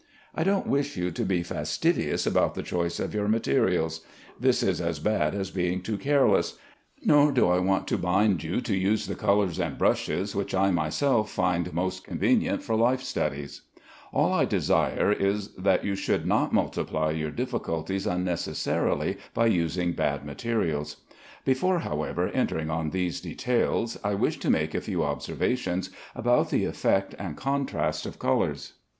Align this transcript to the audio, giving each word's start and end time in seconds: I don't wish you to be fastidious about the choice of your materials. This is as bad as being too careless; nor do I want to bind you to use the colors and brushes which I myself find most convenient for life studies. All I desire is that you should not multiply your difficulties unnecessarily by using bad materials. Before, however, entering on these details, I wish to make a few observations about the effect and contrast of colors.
I 0.33 0.43
don't 0.43 0.65
wish 0.65 0.97
you 0.97 1.11
to 1.11 1.23
be 1.23 1.43
fastidious 1.43 2.25
about 2.25 2.55
the 2.55 2.63
choice 2.63 2.99
of 2.99 3.13
your 3.13 3.27
materials. 3.27 4.01
This 4.39 4.63
is 4.63 4.81
as 4.81 4.97
bad 4.97 5.35
as 5.35 5.51
being 5.51 5.83
too 5.83 5.95
careless; 5.95 6.57
nor 7.05 7.31
do 7.31 7.47
I 7.49 7.59
want 7.59 7.87
to 7.89 7.99
bind 7.99 8.43
you 8.43 8.61
to 8.61 8.75
use 8.75 9.05
the 9.05 9.13
colors 9.13 9.59
and 9.59 9.77
brushes 9.77 10.35
which 10.35 10.55
I 10.55 10.71
myself 10.71 11.29
find 11.29 11.71
most 11.71 12.03
convenient 12.03 12.63
for 12.63 12.73
life 12.75 13.03
studies. 13.03 13.61
All 14.11 14.33
I 14.33 14.45
desire 14.45 15.11
is 15.11 15.49
that 15.53 15.85
you 15.85 15.93
should 15.93 16.25
not 16.25 16.51
multiply 16.51 17.11
your 17.11 17.29
difficulties 17.29 18.07
unnecessarily 18.07 19.19
by 19.35 19.45
using 19.45 19.91
bad 19.93 20.25
materials. 20.25 20.97
Before, 21.45 21.77
however, 21.81 22.27
entering 22.29 22.71
on 22.71 22.89
these 22.89 23.21
details, 23.21 23.99
I 24.03 24.15
wish 24.15 24.39
to 24.39 24.49
make 24.49 24.73
a 24.73 24.81
few 24.81 25.03
observations 25.03 25.91
about 26.15 26.49
the 26.49 26.65
effect 26.65 27.13
and 27.19 27.37
contrast 27.37 28.07
of 28.07 28.17
colors. 28.17 28.73